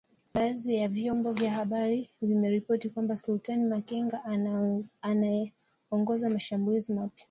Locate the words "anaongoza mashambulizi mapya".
5.01-7.19